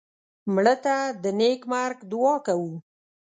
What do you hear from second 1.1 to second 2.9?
د نیک مرګ دعا کوو